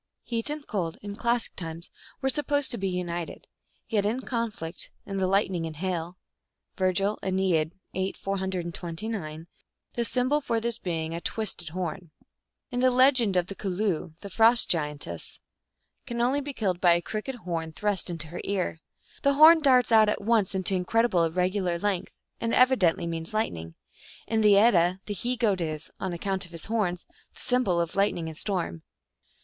Heat 0.23 0.49
and 0.49 0.65
cold, 0.65 0.97
in 1.03 1.15
classic 1.15 1.55
times, 1.55 1.91
were 2.21 2.29
supposed 2.29 2.71
to 2.71 2.79
be 2.79 2.89
united, 2.89 3.45
yet 3.87 4.03
in 4.03 4.21
conflict, 4.21 4.89
in 5.05 5.17
the 5.17 5.27
lightning 5.27 5.67
and 5.67 5.75
hail 5.75 6.17
(Virgil, 6.75 7.19
^n. 7.21 7.37
VIII. 7.91 8.13
429), 8.13 9.45
the 9.93 10.03
symbol 10.03 10.41
for 10.41 10.59
this 10.59 10.79
being 10.79 11.13
a 11.13 11.21
twisted 11.21 11.69
horn. 11.69 12.09
In 12.71 12.79
the 12.79 12.89
legend 12.89 13.35
of 13.37 13.45
the 13.45 13.53
Culloo 13.53 14.13
the 14.21 14.31
frost 14.31 14.71
giantess 14.71 15.39
136 16.07 16.07
THE 16.07 16.07
ALGONQUIN 16.07 16.07
LEGENDS. 16.07 16.07
can 16.07 16.19
only 16.21 16.41
be 16.41 16.53
killed 16.53 16.81
by 16.81 16.93
a 16.93 17.01
crooked 17.03 17.35
horn 17.45 17.71
thrust 17.71 18.09
into 18.09 18.29
her 18.29 18.41
ear. 18.43 18.79
The 19.21 19.33
horn 19.35 19.59
darts 19.59 19.91
out 19.91 20.09
at 20.09 20.19
once 20.23 20.55
into 20.55 20.73
incredible, 20.73 21.25
irregular 21.25 21.77
length, 21.77 22.11
and 22.39 22.55
evidently 22.55 23.05
means 23.05 23.35
lightning. 23.35 23.75
In 24.25 24.41
the 24.41 24.57
Edda 24.57 24.99
the 25.05 25.13
he 25.13 25.37
goat 25.37 25.61
is, 25.61 25.91
on 25.99 26.11
account 26.11 26.47
of 26.47 26.53
his 26.53 26.65
horns, 26.65 27.05
the 27.35 27.41
symbol 27.41 27.79
of 27.79 27.95
lightning 27.95 28.27
and 28.27 28.35
storm. 28.35 28.81